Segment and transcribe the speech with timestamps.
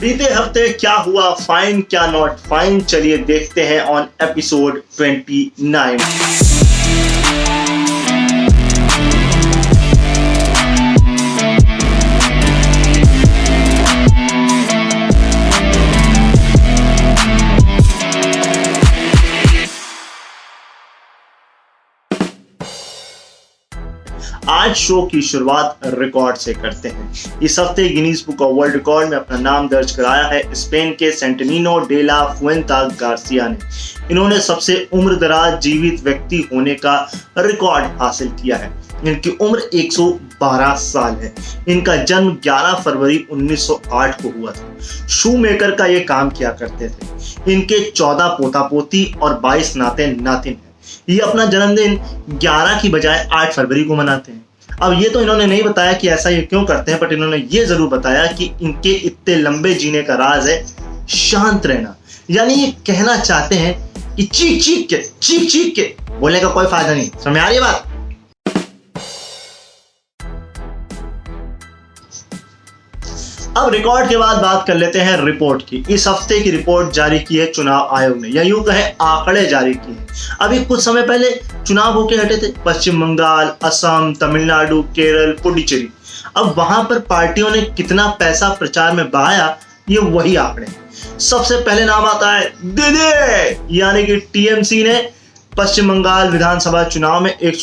[0.00, 1.30] बीते हफ़्ते क्या हुआ?
[1.34, 6.00] फाइन क्या नॉट फाइन चलिए देखते हैं ऑन एपिसोड 29
[24.48, 29.08] आज शो की शुरुआत रिकॉर्ड से करते हैं। इस हफ़्ते Guinness book of world record
[29.08, 33.58] में अपना नाम दर्ज कराया है स्पेन के सेंटनिनो डेला फुएंता गार्सिया ने।
[34.10, 36.96] इन्होंने सबसे उम्र दराज जीवित व्यक्ति होने का
[37.38, 38.70] रिकॉर्ड हासिल किया है।
[39.04, 41.34] इनकी उम्र 112 साल है।
[41.68, 46.88] इनका जन्म 11 फरवरी 1908 को हुआ था। शू मेकर का ये काम किया करते
[46.88, 50.56] थे। इनके 14 पोता पोती और 22 नाते नातिन
[51.08, 51.96] ये अपना जन्मदिन
[52.38, 54.44] 11 की बजाय 8 फरवरी को मनाते हैं।
[54.82, 57.64] अब ये तो इन्होंने नहीं बताया कि ऐसा ये क्यों करते हैं बट इन्होंने ये
[57.66, 60.64] ज़रूर बताया कि इनके इतने लंबे जीने का राज है,
[61.08, 61.96] शांत रहना।
[62.30, 63.74] यानी ये कहना चाहते हैं
[64.16, 67.56] कि चीख चीख के चीख चीख के बोलने का कोई फ़ायदा नहीं। समझ आ रही
[67.56, 67.84] है बात?
[73.56, 77.18] अब रिकॉर्ड के बाद बात कर लेते हैं रिपोर्ट की। इस हफ़्ते की रिपोर्ट जारी
[77.18, 79.96] की है चुनाव आयोग ने। या कहे, आंकड़े जारी किए
[80.40, 81.30] अभी कुछ समय पहले
[81.66, 85.88] चुनाव होके हटे थे। पश्चिम बंगाल, असम, तमिलनाडु, केरल, पुडुचेरी।
[86.36, 89.56] अब वहाँ पर पार्टियों ने कितना पैसा प्रचार में बहाया,
[89.90, 90.66] ये वही आंकड़े
[91.20, 94.96] सबसे पहले नाम आता है दीदी यानी कि टीएमसी ने
[95.56, 97.54] पश्चिम बंगाल विधानसभा चुनाव में एक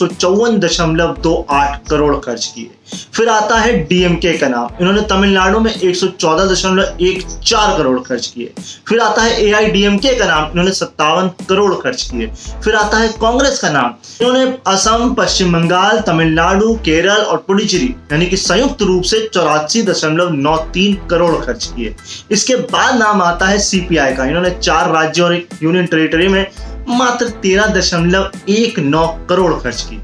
[1.89, 2.69] करोड़ खर्च किए।
[3.13, 8.53] फिर आता है डीएमके का नाम। इन्होंने तमिलनाडु में 114.14 करोड़ खर्च किए।
[8.87, 12.27] फिर आता है एआईडीएमके का नाम। इन्होंने सत्तावन करोड़ खर्च किए।
[12.63, 18.25] फिर आता है कांग्रेस का नाम। इन्होंने असम, पश्चिम बंगाल, तमिलनाडु, केरल और पुडुचेरी, यानी
[18.25, 21.95] कि संयुक्त रूप से चौरासी करोड़ खर्च किए।
[22.31, 26.47] इसके बाद नाम आता है सीपीआई का। इन्होंने चार राज्यों और एक यूनियन टेरिटरी में
[26.89, 30.01] मात्र तेरह दशमलव एक नौ करोड़ खर्च की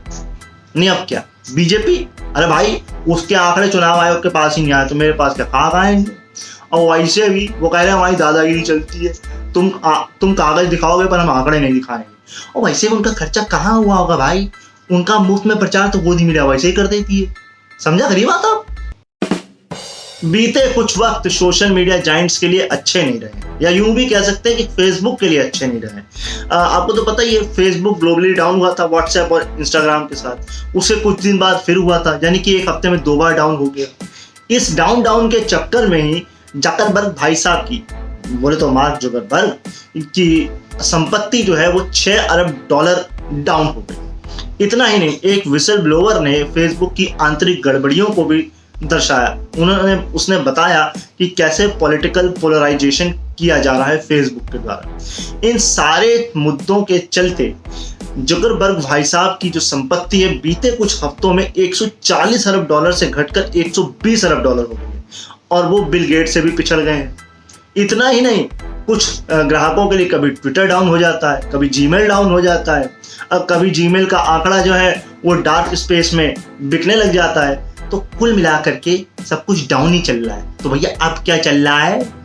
[0.76, 1.24] नहीं अब क्या?
[1.56, 1.96] बीजेपी?
[2.36, 5.46] अरे भाई उसके आंकड़े चुनाव आयोग के पास ही नहीं आए तो मेरे पास क्या
[5.46, 6.12] कहा आएँगे
[6.72, 9.14] और वैसे भी वो कह रहे हैं हमारी दादागिरी चलती है।
[9.54, 12.18] तुम आ, तुम कागज़ दिखाओगे पर हम आंकड़े नहीं दिखाएँगे।
[12.56, 14.50] और वैसे भी उनका खर्चा कहाँ हुआ होगा भाई?
[14.92, 17.34] उनका मुफ़्त में प्रचार तो गोदी मीडिया वैसे ही कर देती है।
[17.84, 18.66] समझा गरीब आप?
[20.22, 24.22] बीते कुछ वक्त सोशल मीडिया जाइंट्स के लिए अच्छे नहीं रहे, या यूँ भी कह
[24.22, 26.02] सकते हैं कि फेसबुक के लिए अच्छे नहीं रहे।
[26.50, 30.76] आपको तो पता ही है फेसबुक ग्लोबली डाउन हुआ था व्हाट्सएप और इंस्टाग्राम के साथ।
[30.78, 33.56] उससे कुछ दिन बाद फिर हुआ था, यानी कि एक हफ़्ते में दो बार डाउन
[33.56, 33.88] हो गया।
[34.50, 36.22] इस डाउन डाउन के चक्कर में ही
[36.56, 37.84] जकरबर्ग भाई साहब की,
[38.32, 39.58] बोले तो मार्क जुकरबर्ग,
[39.98, 40.50] की
[40.82, 45.78] संपत्ति जो है वो छह अरब डॉलर डाउन हो गई। इतना ही नहीं, एक विसल
[45.78, 48.48] ब्लोवर ने फेसबुक की आंतरिक गड़बड़ियों को भी
[48.82, 50.84] दर्शाया। उन्होंने, उसने बताया
[51.20, 56.98] कि कैसे पॉलिटिकल पोलराइजेशन किया जा रहा है फेसबुक के द्वारा। इन सारे मुद्दों के
[57.12, 57.54] चलते
[58.18, 63.08] जुगरबर्ग भाई साहब की जो संपत्ति है, बीते कुछ हफ्तों में 140 अरब डॉलर से
[63.08, 65.02] घटकर 120 अरब डॉलर हो गई
[65.52, 67.18] और वो बिल गेट से भी पिछड़ गए हैं।
[67.78, 68.44] इतना ही नहीं,
[68.88, 72.78] कुछ ग्राहकों के लिए कभी ट्विटर डाउन हो जाता है, कभी जीमेल डाउन हो जाता
[72.78, 72.90] है।
[73.32, 77.69] अब कभी जीमेल का आंकड़ा जो है, वो डार्क स्पेस में बिकने लग जाता है।
[77.92, 81.38] तो कुल मिलाकर के सब कुछ डाउन ही चल रहा है। तो भैया, अब क्या
[81.38, 82.20] चल रहा है?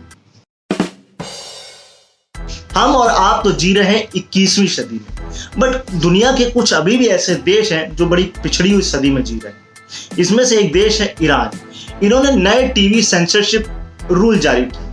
[2.75, 6.97] हम और आप तो जी रहे हैं 21वीं सदी में। बट दुनिया के कुछ अभी
[6.99, 9.61] भी ऐसे देश हैं जो बड़ी पिछड़ी हुई सदी में जी रहे हैं।
[10.19, 11.59] इसमें से एक देश है ईरान।
[12.03, 13.67] इन्होंने नए टीवी सेंसरशिप
[14.11, 14.89] रूल जारी किए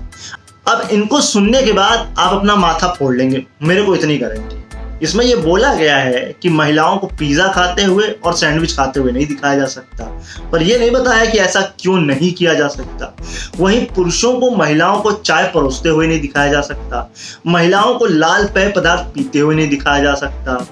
[0.68, 4.61] अब इनको सुनने के बाद आप अपना माथा फोड़ लेंगे। मेरे को इतनी गारंटी।
[5.02, 9.12] इसमें यह बोला गया है कि महिलाओं को पिज्जा खाते हुए और सैंडविच खाते हुए
[9.12, 10.06] नहीं दिखाया जा सकता।
[10.52, 13.16] पर यह नहीं बताया कि ऐसा क्यों नहीं किया जा सकता।
[13.58, 17.12] वहीं पुरुषों को महिलाओं को चाय परोसते हुए नहीं दिखाया जा सकता।
[17.48, 20.66] महिलाओं को लाल पेय पदार्थ पीते हुए नहीं दिखाया जा सकता।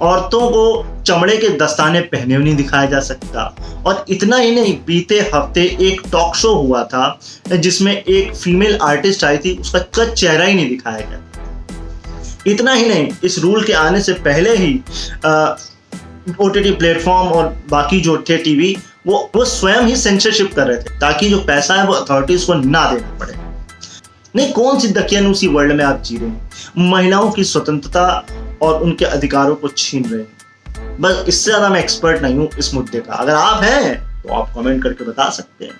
[0.00, 3.56] औरतों को चमड़े के दस्ताने पहने हुए नहीं दिखाया जा सकता।
[3.86, 9.24] और इतना ही नहीं, बीते हफ़्ते एक टॉक शो हुआ था, जिसमें एक फीमेल आर्टिस्ट
[9.24, 11.18] आई थी, उसका चेहरा ही नहीं दिखाया गया
[12.46, 14.72] इतना ही नहीं, इस रूल के आने से पहले ही
[16.40, 18.76] ओ टी टी प्लेटफॉर्म और बाकी जो थे टीवी
[19.06, 22.54] वो वो स्वयं ही सेंसरशिप कर रहे थे, ताकि जो पैसा है वो अथॉरिटीज को
[22.54, 23.34] ना देना पड़े।
[24.36, 26.50] नहीं, कौन सी दकियानूसी वर्ल्ड में आप जी रहे हैं?
[26.90, 28.04] महिलाओं की स्वतंत्रता
[28.62, 32.72] और उनके अधिकारों को छीन रहे हैं। बस इससे ज़्यादा मैं एक्सपर्ट नहीं हूँ इस
[32.74, 35.78] मुद्दे का। अगर आप हैं तो आप कमेंट करके बता सकते हैं।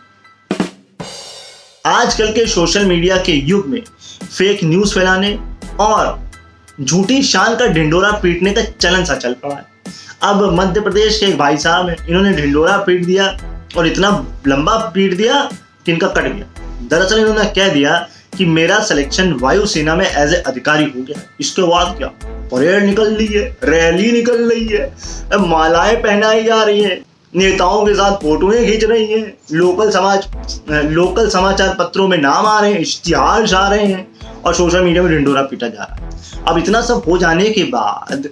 [1.87, 3.83] आजकल के सोशल मीडिया के युग में
[4.23, 5.39] फेक न्यूज़ फैलाने
[5.81, 6.19] और
[6.83, 9.65] झूठी शान का ढिंडोरा पीटने का चलन सा चल पड़ा है।
[10.23, 13.27] अब मध्य प्रदेश के एक भाई साहब हैं, इन्होंने ढिंडोरा पीट दिया
[13.77, 14.09] और इतना
[14.47, 15.43] लंबा पीट दिया
[15.87, 17.97] कि इनका कट गया। दरअसल इन्होंने कह दिया
[18.37, 22.09] कि मेरा सिलेक्शन वायुसेना में एज ए अधिकारी हो गया। इसके बाद क्या?
[22.53, 27.01] परेड निकल रही है, रैली निकल रही है मालाएँ पहनाई जा रही है,
[27.33, 30.29] नेताओं के साथ फोटोएँ खींच रही हैं लोकल समाज
[30.71, 34.09] लोकल समाचार पत्रों में नाम आ रहे हैं, इश्तिहार आ रहे हैं।
[34.47, 37.65] और सोशल मीडिया में ढिंडोरा पीटा जा रहा है। अब इतना सब हो जाने के
[37.71, 38.29] बाद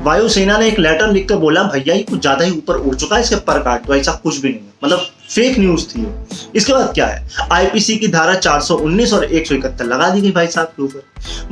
[0.00, 3.22] वायुसेना ने एक लेटर लिखकर बोला भैया ये कुछ ज़्यादा ही ऊपर उड़ चुका है
[3.22, 6.06] इसके पर काट दो ऐसा कुछ भी नहीं है। मतलब फेक न्यूज़ थी
[6.54, 7.26] इसके बाद क्या है?
[7.52, 11.02] आईपीसी की धारा 419 और एक सौ इकहत्तर लगा दी गई भाई साहब के ऊपर।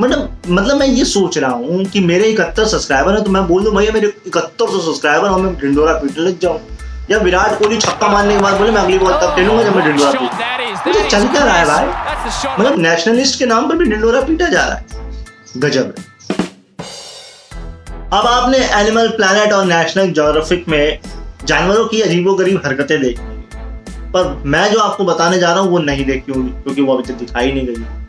[0.01, 3.65] मतलब मतलब मैं ये सोच रहा हूँ कि मेरे इकहत्तर सब्सक्राइबर है तो मैं बोल
[3.65, 6.61] दूँ भैया मेरे इकहत्तर सौ सब्सक्राइबर और मैं ढिंडोरा पीटने लग जाऊँ।
[7.11, 9.85] या विराट कोहली छक्का मारने के बाद बोले मैं अगली बॉल तक खेलूँगा जब मैं
[9.87, 10.13] ढिंडोरा
[10.77, 11.87] पीटूँगा चल क्या रहा है भाई।
[12.59, 14.85] मतलब नेशनलिस्ट के नाम पर भी ढिंडोरा पीटा जा रहा है।
[15.57, 16.13] गजब। है
[18.13, 20.99] अब आपने एनिमल प्लैनेट और नेशनल जोग्राफिक में
[21.45, 23.33] जानवरों की अजीबोगरीब हरकतें देखी।
[24.13, 27.13] पर मैं जो आपको बताने जा रहा हूँ वो नहीं देखी होगी क्योंकि वो अभी
[27.13, 28.03] तक दिखाई नहीं गई।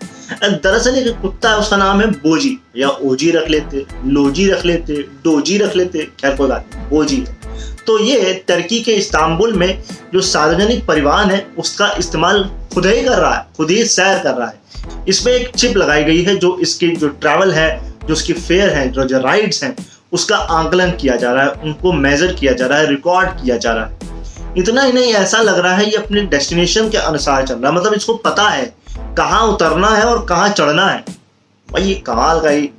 [0.58, 5.02] दरअसल एक कुत्ता है उसका नाम है बोजी। या ओजी रख लेते लोजी रख लेते
[5.24, 7.45] डोजी रख लेते खैर कोई बात नहीं बोजी है।
[7.88, 9.84] तो ये टर्की के इस्तांबुल में
[10.14, 12.44] जो सार्वजनिक परिवहन है, उसका इस्तेमाल
[12.74, 16.04] खुद ही कर रहा है, खुद ही सैर कर रहा है। इसमें एक चिप लगाई
[16.04, 17.70] गई है जो इसकी जो ट्रैवल है,
[18.08, 19.76] जो उसकी फेयर है, जो जो राइड्स हैं,
[20.12, 23.74] उसका आंकलन किया जा रहा है, उनको मेजर किया जा रहा है रिकॉर्ड किया जा
[23.74, 27.56] रहा है। इतना ही नहीं, ऐसा लग रहा है ये अपने डेस्टिनेशन के अनुसार चल
[27.56, 28.74] रहा है। मतलब इसको पता है
[29.18, 31.04] कहाँ उतरना है और कहाँ चढ़ना है।
[31.70, 32.70] भाई ये कमाल का ही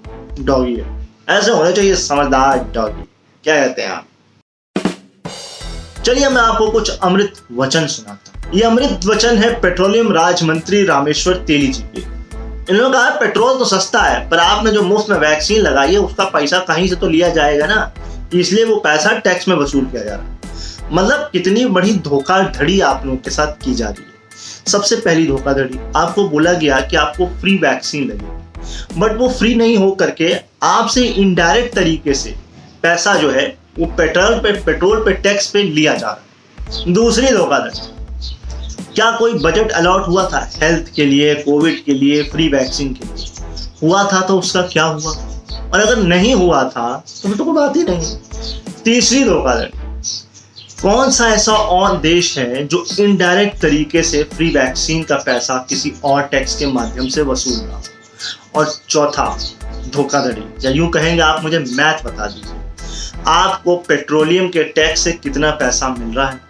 [0.41, 3.02] डॉगी है। ऐसे होने चाहिए समझदार डॉगी
[3.44, 4.05] क्या कहते हैं आप?
[6.06, 10.85] चलिए मैं आपको कुछ अमृत वचन सुनाता हूँ। ये अमृत वचन है पेट्रोलियम राज्य मंत्री
[10.85, 15.17] रामेश्वर तेली जी के। इन्होंने कहा, पेट्रोल तो सस्ता है, पर आपने जो मुफ़्त में
[15.19, 17.93] वैक्सीन लगाई है, उसका पैसा कहीं से तो लिया जाएगा ना?
[18.35, 23.02] इसलिए वो पैसा टैक्स में वसूल किया जा रहा है। मतलब कितनी बड़ी धोखाधड़ी आप
[23.06, 27.26] लोगों के साथ की जा रही है। सबसे पहली धोखाधड़ी, आपको बोला गया कि आपको
[27.41, 32.35] फ्री वैक्सीन लगेगी बट वो फ्री नहीं हो करके आपसे इनडायरेक्ट तरीके से
[32.82, 33.47] पैसा जो है
[33.78, 37.78] वो पेट्रोल पे पेट्रोल पे टैक्स पे लिया जा रहा है। दूसरी धोखाधड़ी।
[38.94, 43.05] क्या कोई बजट अलॉट हुआ था हेल्थ के लिए कोविड के लिए फ्री वैक्सीन के
[43.05, 43.26] लिए?
[43.82, 45.12] हुआ था तो उसका क्या हुआ?
[45.64, 46.88] और अगर नहीं हुआ था
[47.23, 48.17] तो फिर तो कोई बात ही नहीं।
[48.84, 49.70] तीसरी धोखाधड़ी।
[50.82, 55.93] कौन सा ऐसा और देश है जो इनडायरेक्ट तरीके से फ्री वैक्सीन का पैसा किसी
[56.05, 57.81] और टैक्स के माध्यम से वसूल रहा?
[58.55, 59.26] और चौथा
[59.94, 62.65] धोखाधड़ी, या यूँ कहेंगे आप मुझे मैथ बता दीजिए।
[63.28, 66.40] आपको पेट्रोलियम के टैक्स से कितना पैसा मिल रहा है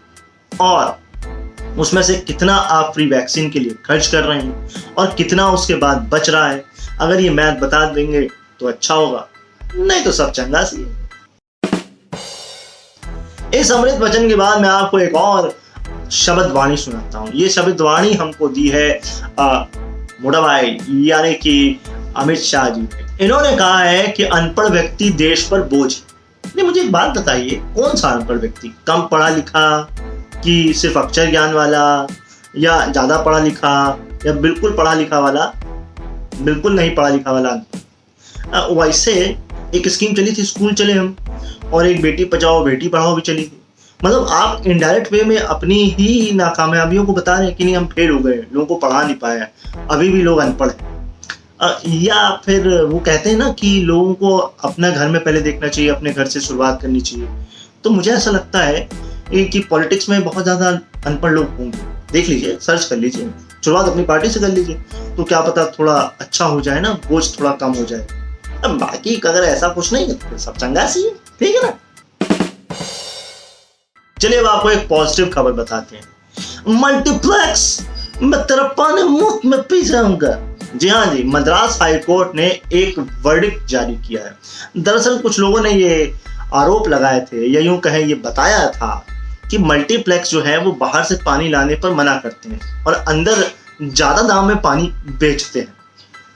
[0.52, 5.48] और उसमें से कितना आप फ्री वैक्सीन के लिए खर्च कर रहे हैं और कितना
[5.50, 6.64] उसके बाद बच रहा है।
[7.00, 8.20] अगर ये मैथ बता देंगे
[8.60, 9.26] तो अच्छा होगा।
[9.60, 11.04] नहीं तो सब चंगा सी है।
[13.54, 15.54] इस अमृत वचन के बाद मैं आपको एक और
[16.12, 18.88] शब्द वाणी सुनाता हूँ। ये शब्द वाणी हमको दी है
[19.40, 21.80] मोटा भाई यानी कि
[22.16, 22.88] अमित शाह जी।
[23.24, 25.92] इन्होंने कहा है कि अनपढ़ व्यक्ति देश पर बोझ
[26.56, 28.68] नहीं मुझे एक बात बताइए, कौन सा अनपढ़ व्यक्ति?
[28.86, 29.80] कम पढ़ा लिखा
[30.44, 32.06] कि सिर्फ़ अक्षर ज्ञान वाला?
[32.58, 33.72] या ज़्यादा पढ़ा लिखा?
[34.26, 35.44] या बिल्कुल पढ़ा लिखा वाला?
[36.40, 37.50] बिल्कुल नहीं पढ़ा लिखा वाला
[38.72, 39.12] वैसे
[39.74, 41.16] एक स्कीम चली थी, स्कूल चले हम,
[41.72, 43.60] और एक बेटी बचाओ बेटी पढ़ाओ भी चली थी।
[44.00, 47.86] मतलब आप इनडायरेक्ट वे में अपनी ही नाकामयाबियों को बता रहे हैं कि नहीं, हम
[47.86, 49.48] फेल हो गए, लोगों को पढ़ा नहीं पाए
[49.90, 50.85] अभी भी लोग अनपढ़ हैं।
[51.60, 55.90] या फिर वो कहते हैं ना कि लोगों को अपना घर में पहले देखना चाहिए,
[55.90, 57.28] अपने घर से शुरुआत करनी चाहिए।
[57.84, 58.88] तो मुझे ऐसा लगता है
[59.32, 60.68] कि पॉलिटिक्स में बहुत ज़्यादा
[61.06, 61.78] अनपढ़ लोग होंगे।
[62.12, 63.30] देख लीजिए, सर्च कर लीजिए,
[63.64, 64.74] शुरुआत अपनी पार्टी से कर लीजिए
[65.16, 68.06] तो क्या पता थोड़ा अच्छा हो जाए ना, बोझ थोड़ा कम हो जाए।
[68.64, 71.10] अब बाकी अगर ऐसा कुछ नहीं है तो सब चंगा सी है,
[71.40, 71.78] ठीक है ना?
[74.16, 76.04] चलिए अब आपको एक पॉजिटिव खबर बताते हैं।
[76.74, 77.80] मल्टीप्लेक्स
[78.22, 80.38] मैं तेरा पानी मुफ़्त में पी जाऊँगा
[80.74, 84.36] जी हाँ जी, मद्रास हाई कोर्ट ने एक वर्डिक जारी किया है।
[84.78, 86.12] दरअसल कुछ लोगों ने ये
[86.54, 89.06] आरोप लगाए थे या यूँ कहें, ये बताया था
[89.50, 93.44] कि मल्टीप्लेक्स जो है वो बाहर से पानी लाने पर मना करते हैं और अंदर
[93.82, 95.74] ज़्यादा दाम में पानी बेचते हैं।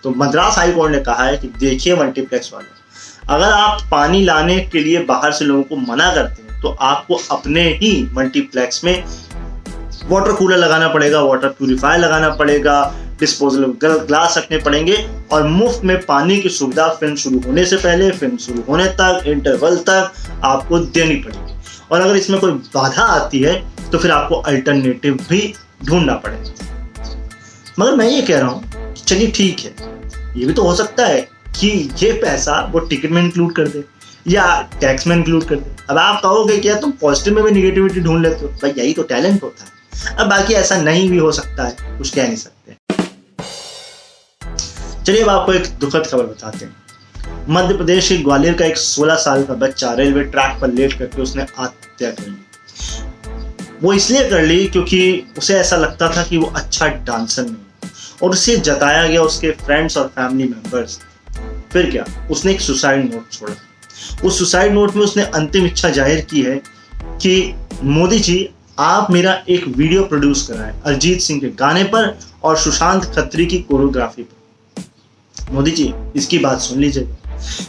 [0.04, 2.66] तो मद्रास हाई कोर्ट ने कहा है कि देखिए मल्टीप्लेक्स वाले,
[3.28, 7.20] अगर आप पानी लाने के लिए बाहर से लोगों को मना करते हैं तो आपको
[7.32, 9.04] अपने ही मल्टीप्लेक्स में
[10.08, 12.82] वाटर कूलर लगाना पड़ेगा वाटर प्यूरिफायर लगाना पड़ेगा
[13.20, 14.96] डिस्पोजल ग्लास रखने पड़ेंगे
[15.32, 19.26] और मुफ़्त में पानी की सुविधा फ़िल्म शुरू होने से पहले, फ़िल्म शुरू होने तक
[19.26, 20.12] इंटरवल तक
[20.44, 21.58] आपको देनी पड़ेगी।
[21.90, 23.54] और अगर इसमें कोई बाधा आती है
[23.90, 25.52] तो फिर आपको अल्टरनेटिव भी
[25.84, 26.68] ढूंढना पड़ेगा।
[27.78, 29.74] मगर मैं ये कह रहा हूँ चलिए ठीक है,
[30.36, 31.20] ये भी तो हो सकता है
[31.60, 33.84] कि ये पैसा वो टिकट में इंक्लूड कर दे
[34.28, 34.44] या
[34.80, 38.22] टैक्स में इंक्लूड कर दे। अब आप कहोगे क्या तुम पॉजिटिव में भी निगेटिविटी ढूंढ
[38.22, 39.78] लेते हो, भाई यही तो टैलेंट होता है।
[40.14, 42.76] अब बाकी ऐसा नहीं भी हो सकता है, कुछ कह नहीं सकते।
[45.06, 46.76] चलिए अब आपको एक दुखद खबर बताते हैं।
[47.48, 51.22] मध्य प्रदेश के ग्वालियर का एक 16 साल का बच्चा रेलवे ट्रैक पर लेट करके
[51.22, 52.36] उसने आत्महत्या कर ली।
[53.82, 57.90] वो इसलिए कर ली क्योंकि उसे ऐसा लगता था कि वो अच्छा डांसर नहीं
[58.22, 60.98] और उसे जताया गया उसके फ्रेंड्स और फैमिली मेंबर्स
[61.72, 62.04] फिर क्या?
[62.30, 63.54] उसने एक सुसाइड नोट छोड़ा।
[64.24, 66.56] उस सुसाइड नोट में उसने अंतिम इच्छा ज़ाहिर की है
[66.94, 72.56] कि मोदी जी, आप मेरा एक वीडियो प्रोड्यूस कराएँ अरिजीत सिंह के गाने पर और
[72.58, 74.39] सुशांत खत्री की कोरियोग्राफी पर।
[75.50, 77.16] मोदी जी, इसकी बात सुन लीजिएगा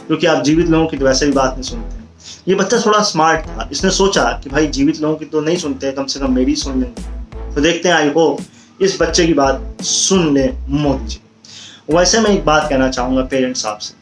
[0.06, 2.00] क्योंकि आप जीवित लोगों की तो वैसे भी बात नहीं सुनते।
[2.48, 5.92] ये बच्चा थोड़ा स्मार्ट था, इसने सोचा कि भाई जीवित लोगों की तो नहीं सुनते,
[5.92, 8.40] कम से कम मेरी सुन लेंगे। तो देखते हैं आई होप
[8.80, 11.20] इस बच्चे की बात सुन ले मोदी जी।
[11.90, 13.94] वैसे मैं एक बात कहना चाहूँगा पेरेंट्स आपसे।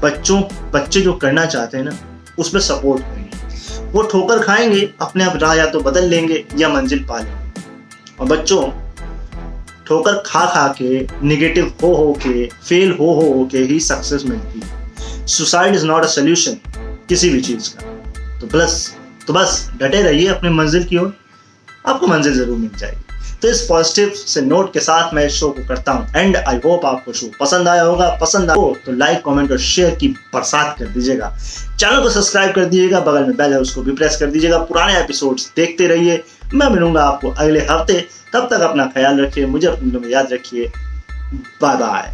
[0.00, 0.40] बच्चों,
[0.72, 1.96] बच्चे जो करना चाहते हैं ना,
[2.38, 7.04] उसमें सपोर्ट करेंगे वो ठोकर खाएँगे, अपने आप राह या तो बदल लेंगे या मंजिल
[7.04, 7.62] पा लेंगे।
[8.20, 8.62] और बच्चों
[9.88, 14.24] ठोकर खा खा के निगेटिव हो हो के फेल हो हो हो के ही सक्सेस
[14.26, 16.56] मिलती है। Suicide is not a solution
[17.08, 18.94] किसी भी चीज़ का। तो प्लस
[19.26, 21.12] तो बस डटे रहिए अपनी मंजिल की ओर।
[21.86, 23.02] आपको मंजिल ज़रूर मिल जाएगी।
[23.42, 26.56] तो इस पॉजिटिव से नोट के साथ मैं इस शो को करता हूँ। एंड आई
[26.64, 30.08] होप आपको शो पसंद आया होगा। पसंद आया हो तो लाइक कमेंट और शेयर की
[30.34, 31.36] बरसात कर दीजिएगा।
[31.78, 34.98] चैनल को सब्सक्राइब कर दीजिएगा। बगल में बेल है, उसको भी प्रेस कर दीजिएगा। पुराने
[35.00, 36.22] एपिसोड्स देखते रहिए।
[36.54, 38.00] मैं मिलूँगा आपको अगले हफ़्ते।
[38.32, 40.70] तब तक अपना ख्याल रखिए, मुझे अपने याद रखिए।
[41.62, 42.12] Bye bye